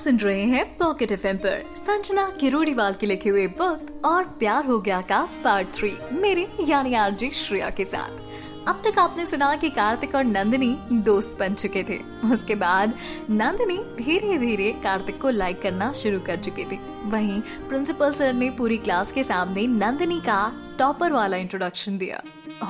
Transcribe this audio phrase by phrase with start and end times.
[0.00, 4.78] सुन रहे हैं pocket F पर। संजना किरोड़ीवाल के लिखे हुए बुक और प्यार हो
[4.80, 9.70] गया का पार्ट थ्री मेरे यानी आरजी श्रेया के साथ। अब तक आपने सुना कि
[9.70, 11.98] कार्तिक और नंदिनी दोस्त बन चुके थे।
[12.32, 12.94] उसके बाद
[13.30, 18.50] नंदिनी धीरे धीरे कार्तिक को लाइक करना शुरू कर चुकी थी। वहीं प्रिंसिपल सर ने
[18.50, 22.22] पूरी क्लास के सामने नंदिनी का टॉपर वाला इंट्रोडक्शन दिया।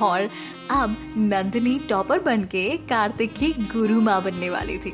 [0.03, 0.29] और
[0.71, 4.93] अब नंदिनी टॉपर बनके कार्तिक की गुरु माँ बनने वाली थी।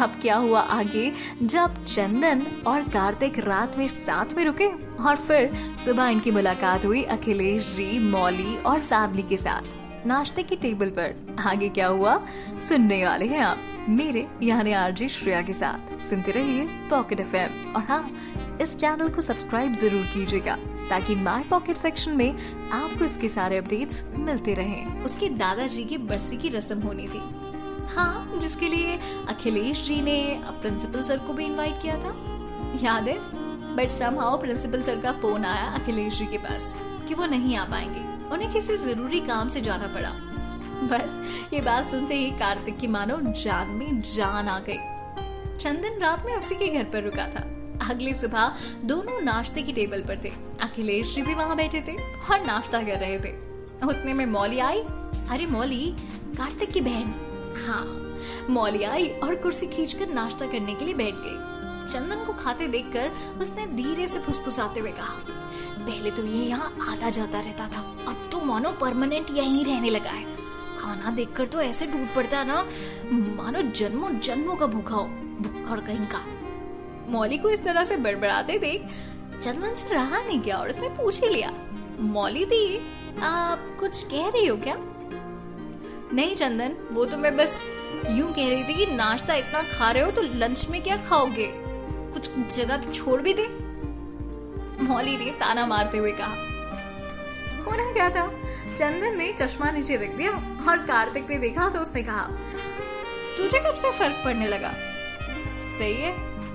[0.00, 1.10] अब क्या हुआ आगे?
[1.42, 4.68] जब चंदन और कार्तिक रात में साथ में रुके
[4.98, 5.52] और फिर
[5.84, 11.36] सुबह इनकी मुलाकात हुई अखिलेश जी, मौली और फैमिली के साथ नाश्ते की टेबल पर।
[11.40, 12.20] आगे क्या हुआ?
[12.68, 17.82] सुनने वाले हैं आप। मेरे यानी आरजी श्रेया के साथ। सुनते रहिए पॉकेट एफएम और
[17.82, 20.56] हाँ इस चैनल को सब्सक्राइब ज़रूर कीजिएगा,
[20.90, 22.30] ताकि माय पॉकेट सेक्शन में
[22.72, 27.22] आपको इसके सारे अपडेट्स मिलते रहें। उसके दादाजी की बरसी की रस्म होनी थी।
[27.96, 32.14] हाँ जिसके लिए अखिलेश जी ने प्रिंसिपल सर को भी इनवाइट किया था।
[32.82, 33.18] याद है?
[33.76, 37.64] बट समहाउ प्रिंसिपल सर का फ़ोन आया अखिलेश जी के पास कि वो नहीं आ
[37.64, 40.10] पाएँगे। उन्हें किसी ज़रूरी काम से जाना पड़ा।
[40.82, 41.22] बस,
[41.54, 44.78] ये बात सुनते ही कार्तिक की मानो जान में जान आ गई।
[45.58, 47.40] चंदन रात में उसी के घर पर रुका था।
[47.90, 48.52] अगली सुबह
[48.84, 51.92] दोनों नाश्ते की टेबल पर थे। अखिलेश जी भी वहाँ बैठे थे
[52.32, 53.32] और नाश्ता कर रहे थे।
[53.86, 54.80] उतने में मौली आई।
[55.30, 55.96] अरे मौली,
[56.36, 57.14] कार्तिक की बहन
[57.58, 57.84] हाँ
[58.50, 61.48] मौली आई और कुर्सी खींचकर नाश्ता करने के लिए बैठ गई।
[61.88, 63.10] चंदन को खाते देखकर
[63.42, 65.14] उसने धीरे से फुसफुसाते हुए कहा,
[65.78, 70.10] पहले तो ये यहाँ आता जाता रहता था, अब तो मानो परमानेंट यहीं रहने लगा
[70.10, 70.24] है।
[70.78, 72.62] खाना देखकर तो ऐसे टूट पड़ता ना,
[73.36, 75.04] मानो जन्मों जन्मों का भूखा हो,
[75.40, 76.24] भुक्खड़ कहीं का
[77.08, 78.86] मौली को इस तरह से बड़बड़ाते देख
[79.42, 81.52] चंदन से रहा नहीं गया और उसने पूछ ही लिया,
[82.00, 82.78] मौली दी,
[83.22, 84.76] आप कुछ कह रही हो क्या?
[86.12, 87.62] नहीं चंदन, वो तो मैं बस
[88.10, 91.46] यूँ कह रही थी कि नाश्ता इतना खा रहे हो तो लंच में क्या खाओगे?
[92.14, 93.46] कुछ जगह छोड़ भी दे।
[94.84, 96.34] मौली ने ताना मारते हुए कहा।
[97.64, 98.26] होना क्या था?
[98.76, 100.32] चंदन ने चश्मा नीचे रख दिया
[100.68, 102.22] और कार्तिक ने देखा तो उसने कहा,
[103.36, 104.72] तुझे कब से फ़र्क पड़ने लगा?
[105.78, 106.12] सही है,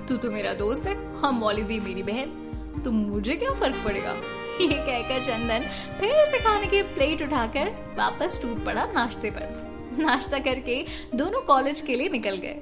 [0.07, 4.13] तू तो मेरा दोस्त है, और मौली दी मेरी बहन। तो मुझे क्या फ़र्क पड़ेगा?
[4.61, 5.59] ये कहकर चंदन
[5.99, 9.65] फिर उसे खाने की प्लेट उठाकर वापस टूट पड़ा नाश्ते पर।
[9.99, 10.85] नाश्ता करके
[11.15, 12.59] दोनों कॉलेज के लिए निकल गए।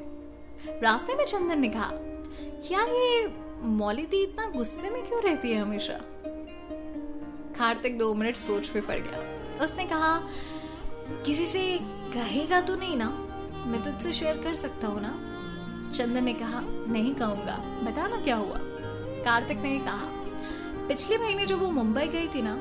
[0.83, 1.91] रास्ते में चंदन ने कहा,
[2.71, 5.99] यार, ये मौली दी इतना गुस्से में क्यों रहती है हमेशा?
[7.57, 10.27] कार्तिक दो मिनट सोच में पड़ गया। उसने कहा,
[11.25, 11.79] किसी से
[12.13, 13.09] कहेगा तो नहीं ना?
[13.67, 15.29] मैं तुझसे शेयर कर सकता हूँ ना?
[15.95, 18.57] चंदन ने कहा, नहीं कहूँगा। बताना क्या हुआ?
[19.25, 20.22] कार्तिक ने कहा
[20.87, 22.55] पिछले महीने जब वो मुंबई गई थी ना,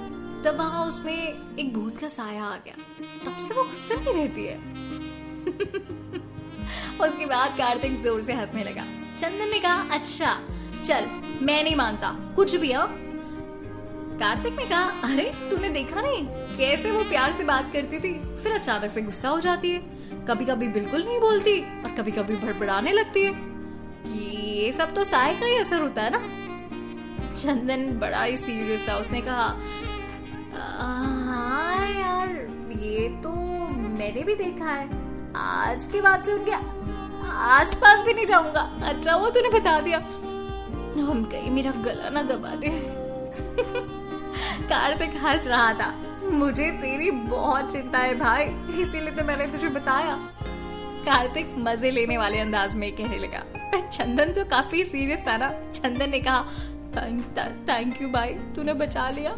[0.45, 2.75] तब वहाँ उसमें एक भूत का साया आ गया।
[3.27, 4.57] तब से वो गुस्से में रहती है।
[6.99, 10.41] उसके बाद कार्तिक ज़ोर से हंसने लगा। चंदन ने कहा अच्छा
[10.85, 11.07] चल,
[11.43, 12.99] मैं नहीं मानता। कुछ भी हाँ?
[14.19, 16.29] कार्तिक ने कहा, अरे, तूने देखा नहीं?
[16.57, 18.43] कैसे वो प्यार से बात करती थी?
[18.43, 19.79] फिर अचानक से गुस्सा हो जाती है।
[20.27, 23.53] कभी कभी बिल्कुल नहीं बोलती और कभी कभी भड़बड़ाने लगती है।
[24.19, 26.42] ये सब तो साय का ही असर होता है ना?
[27.37, 29.57] चंदन बड़ा ही सीरियस था। उसने कहा
[30.55, 32.29] हाँ यार,
[32.81, 33.31] ये तो
[33.99, 34.89] मैंने भी देखा है।
[35.37, 36.83] आज के बाद से उनके
[37.33, 42.55] आसपास भी नहीं जाऊँगा। अच्छा वो तूने बता दिया। हम कहीं मेरा गला ना दबा
[42.55, 42.69] दे
[44.69, 45.95] कार्तिक हंस रहा था।
[46.33, 48.45] मुझे तेरी बहुत चिंता है भाई,
[48.81, 50.19] इसीलिए तो मैंने तुझे बताया।
[51.05, 55.55] कार्तिक मज़े लेने वाले अंदाज में कहने लगा। पर चंदन तो काफ़ी सीरियस था ना।
[55.75, 56.45] चंदन ने कहा
[56.97, 59.35] थैंक यू भाई तूने बचा लिया।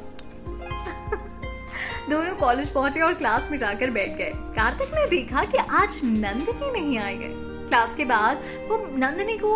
[2.11, 6.71] दोनों कॉलेज पहुँचे और क्लास में जाकर बैठ गए। कार्तिक ने देखा कि आज नंदिनी
[6.73, 7.29] नहीं आई है।
[7.69, 9.53] क्लास के बाद वो नंदिनी को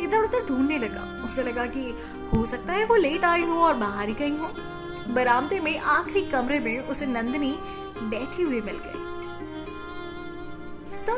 [0.00, 1.94] इधर उधर ढूँढने लगा। उसे लगा कि
[2.34, 4.52] हो सकता है वो लेट आई हो और बाहर ही गई हो।
[5.14, 7.52] बरामदे में आखिरी कमरे में उसे नंदिनी
[8.02, 9.06] बैठी हुई मिल गई।
[11.06, 11.16] तुम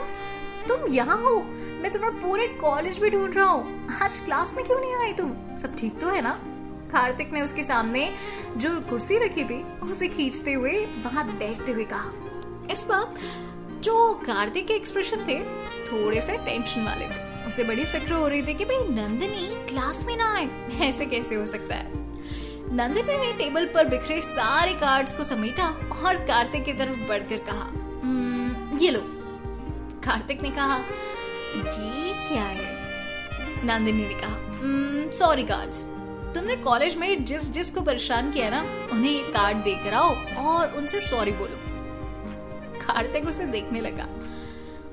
[0.68, 1.36] तुम यहाँ हो?
[1.82, 5.32] मैं तुम्हें पूरे कॉलेज में ढूंढ रहा हूँ। आज क्लास में क्यों नहीं आई तुम?
[5.56, 6.32] सब ठीक तो है ना?
[6.92, 8.10] कार्तिक ने उसके सामने
[8.56, 10.72] जो कुर्सी रखी थी उसे खींचते हुए
[11.04, 12.12] वहाँ बैठते हुए कहा
[12.72, 13.20] इस वक्त
[13.84, 15.38] जो कार्तिक के एक्सप्रेशन थे
[15.86, 20.04] थोड़े से टेंशन वाले थे। उसे बड़ी फ़िक्र हो रही थी कि भाई नंदिनी क्लास
[20.04, 20.48] में ना आए।
[20.82, 21.86] ऐसे कैसे हो सकता है?
[22.76, 25.68] नंदिनी ने टेबल पर बिखरे सारे कार्ड्स को समेटा
[26.04, 27.64] और कार्तिक की तरफ़ बढ़कर कहा
[28.02, 29.00] हम्म, ये लो।
[30.10, 30.76] कार्तिक ने कहा,
[31.56, 33.66] ये क्या है?
[33.66, 35.82] नंदिनी ने कहा सॉरी कार्ड्स
[36.34, 38.60] तुमने कॉलेज में जिस जिस को परेशान किया ना,
[38.92, 41.56] उन्हें ये कार्ड देकर आओ और उनसे सॉरी बोलो.
[42.78, 44.08] कार्तिक उसे देखने लगा।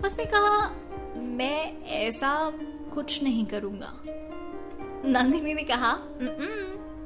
[0.06, 0.72] उसने कहा,
[1.18, 2.34] मैं ऐसा
[2.94, 3.94] कुछ नहीं करूँगा.
[5.06, 5.94] नंदिनी ने कहा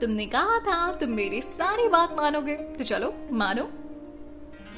[0.01, 3.69] तुमने कहा था, तुम मेरी सारी बात मानोगे। तो चलो, मानो।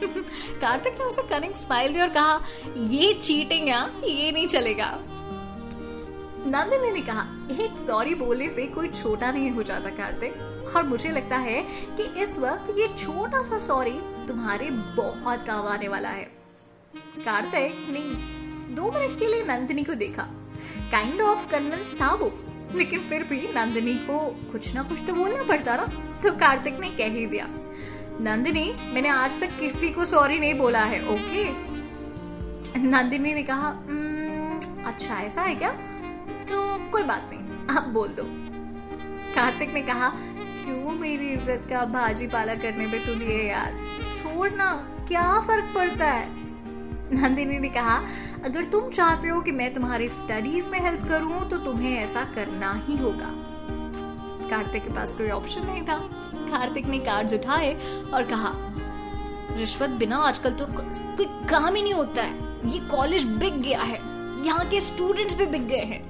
[0.01, 2.42] कार्तिक ने उसे कनिंग स्माइल दी और कहा,
[2.78, 5.00] ये चीटिंग है, ये नहीं चलेगा.
[6.48, 10.34] नंदिनी ने कहा, एक सॉरी बोलने से कोई छोटा नहीं हो जाता कार्तिक।
[10.75, 11.62] और मुझे लगता है
[11.98, 16.24] कि इस वक्त ये छोटा सा सॉरी तुम्हारे बहुत काम आने वाला है।
[17.25, 18.00] कार्तिक ने
[18.75, 20.24] दो मिनट के लिए नंदिनी को देखा।
[20.92, 22.31] काइंड ऑफ़ कन्विंस था वो,
[22.75, 24.19] लेकिन फिर भी नंदिनी को
[24.51, 25.86] कुछ ना कुछ तो बोलना पड़ता ना
[26.24, 27.48] तो कार्तिक ने कह ही दिया।
[28.21, 28.63] नंदिनी,
[28.94, 31.44] मैंने आज तक किसी को सॉरी नहीं बोला है ओके
[32.80, 33.69] नंदिनी ने कहा
[34.88, 35.69] अच्छा ऐसा है क्या?
[36.50, 38.24] तो कोई बात नहीं, आप बोल दो.
[39.36, 43.77] कार्तिक ने कहा, क्यों मेरी इज़्ज़त का भाजी पाला करने पे तू लिए यार
[44.13, 44.71] छोड़ ना
[45.07, 46.27] क्या फ़र्क पड़ता है?
[47.13, 47.95] नंदिनी ने कहा,
[48.45, 52.74] अगर तुम चाहते हो कि मैं तुम्हारी स्टडीज़ में हेल्प करूँ तो तुम्हें ऐसा करना
[52.88, 53.33] ही होगा.
[54.54, 55.98] कार्तिक के पास कोई ऑप्शन नहीं था।
[56.48, 57.74] कार्तिक ने कार्ड उठाए
[58.14, 58.54] और कहा,
[59.58, 64.00] रिश्वत, बिना आजकल तो कोई काम ही नहीं होता है। ये कॉलेज बिक गया है।
[64.46, 66.02] यहाँ के स्टूडेंट्स भी बिक गए हैं।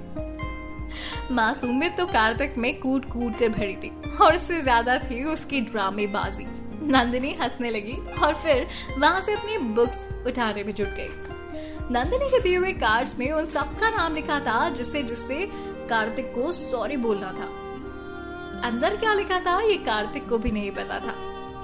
[1.30, 3.90] मासूमियत तो कार्तिक में कूट कूट कर भरी थी
[4.22, 6.46] और उससे ज़्यादा थी उसकी ड्रामेबाजी।
[6.88, 8.66] नंदिनी हंसने लगी और फिर
[8.98, 11.08] वहाँ से अपनी बुक्स उठाने में जुट गई।
[11.92, 15.46] नंदिनी के दिए हुए कार्ड्स में उन सबका नाम लिखा था जिससे जिससे
[15.88, 17.48] कार्तिक को सॉरी बोलना था।
[18.64, 21.12] अंदर क्या लिखा था, ये कार्तिक को भी नहीं पता था।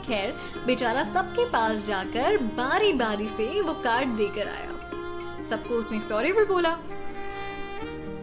[0.02, 0.36] खैर,
[0.66, 6.44] बेचारा सबके पास जाकर बारी बारी से वो कार्ड देकर आया। सबको उसने सॉरी भी
[6.44, 6.70] बोला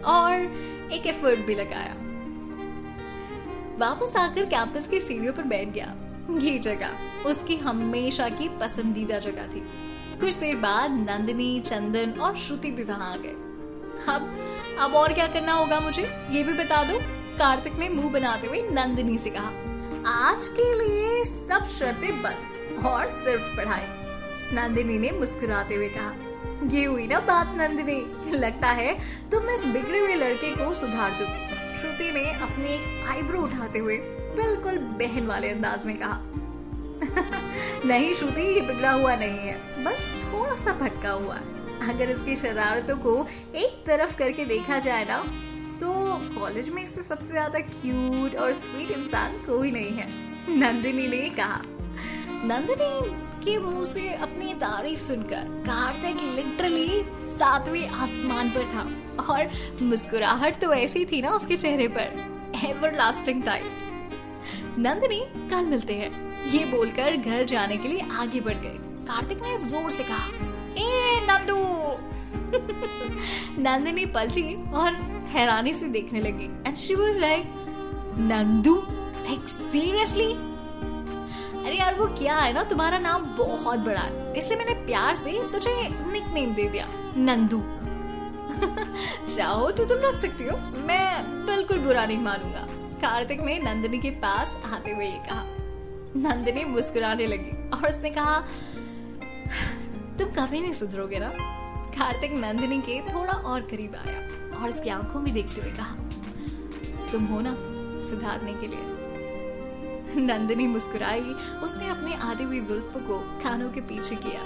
[0.06, 0.41] और
[0.94, 1.94] एक एफर्ट भी लगाया।
[3.77, 5.95] वापस आकर कैंपस की सीढ़ियों पर बैठ गया।
[6.41, 9.68] ये जगह उसकी हमेशा की पसंदीदा जगह थी।
[10.19, 13.35] कुछ देर बाद नंदिनी, चंदन और श्रुति भी वहाँ आ गए।
[14.13, 14.38] अब
[14.80, 18.61] अब और क्या करना होगा मुझे, ये भी बता दो। कार्तिक ने मुँह बनाते हुए
[18.71, 19.51] नंदिनी से कहा,
[20.05, 26.13] आज के लिए सब शर्तें बंद और सिर्फ़ पढ़ाई। नंदिनी ने मुस्कुराते हुए कहा,
[26.67, 28.97] ये हुई ना बात, नंदिनी। लगता है
[29.31, 31.25] तुम इस बिगड़े हुए लड़के को सुधार दो।
[31.77, 33.97] श्रुति ने अपनी एक आईब्रो उठाते हुए
[34.35, 36.21] बिल्कुल बहन वाले अंदाज में कहा,
[37.85, 41.35] नहीं श्रुति, ये बिगड़ा हुआ नहीं है, बस थोड़ा सा भटका हुआ
[41.89, 45.23] अगर इसकी शरारतों को एक तरफ़ करके देखा जाए ना
[46.39, 50.07] कॉलेज में इससे सबसे ज़्यादा क्यूट और स्वीट इंसान कोई नहीं है।
[50.57, 51.61] नंदिनी ने कहा।
[52.45, 58.83] नंदिनी के मुँह से अपनी तारीफ़ सुनकर कार्तिक लिटरली सातवें आसमान पर था
[59.25, 59.49] और
[59.81, 62.25] मुस्कुराहट तो ऐसी थी ना उसके चेहरे पर।
[62.65, 63.91] एवर लास्टिंग टाइप्स
[64.79, 65.19] नंदिनी,
[65.49, 69.89] कल मिलते हैं। ये बोलकर घर जाने के लिए आगे बढ़ गए कार्तिक ने ज़ोर
[69.91, 70.27] से कहा,
[70.77, 71.57] ए, नंदू!
[73.63, 74.91] नंदिनी पलटी और
[75.27, 77.44] हैरानी से देखने लगी। And she was like
[78.19, 80.47] Nandu like seriously
[81.57, 82.63] अरे यार, वो क्या है ना?
[82.63, 86.88] तुम्हारा नाम बहुत बड़ा है। इसलिए मैंने प्यार से तुझे निक नेम दे दिया।
[87.18, 87.63] नंदू।
[89.35, 90.57] चाहो तो तुम रख सकती हो।
[90.88, 92.68] मैं बिल्कुल बुरा नहीं मानूँगा।
[93.01, 95.45] कार्तिक ने नंदिनी के पास आते हुए ये कहा।
[96.16, 98.40] नंदनी मुस्कुराने लगी और उसने कहा,
[100.19, 101.30] तुम कभी नहीं सुधरोगे ना?
[101.92, 104.19] कार्तिक नंदिनी के थोड़ा और करीब आया।
[104.61, 105.95] और उसकी आँखों में देखते हुए कहा,
[107.11, 107.56] तुम हो ना
[108.02, 108.80] सुधारने के लिए?
[110.26, 111.21] नंदिनी मुस्कुराई,
[111.64, 114.42] उसने अपने आधे हुई जुल्फ को कानों के पीछे किया।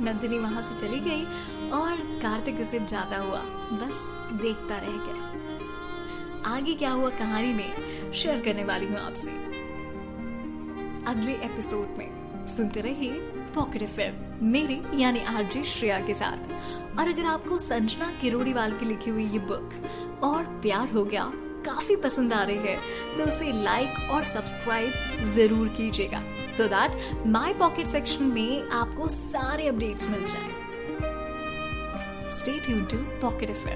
[0.00, 1.24] नंदिनी वहाँ से चली गई
[1.70, 3.40] और कार्तिक उसे जाता हुआ
[3.72, 9.30] बस देखता रह गया। आगे क्या हुआ कहानी में, शेयर करने वाली हूँ आपसे।
[11.10, 13.12] अगले एपिसोड में सुनते रहिए
[13.54, 14.00] पॉकेट एफ़
[14.42, 19.38] मेरे, यानी आरजे श्रेया के साथ। और अगर आपको संजना किरोड़ीवाल की लिखी हुई ये
[19.40, 21.24] बुक और प्यार हो गया,
[21.66, 22.76] काफ़ी पसंद आ रही है
[23.16, 26.20] तो उसे लाइक और सब्सक्राइब ज़रूर कीजिएगा।
[26.56, 30.54] So that my pocket section में आपको सारे अपडेट्स मिल जाए।
[32.36, 33.66] Stay tune to pocket F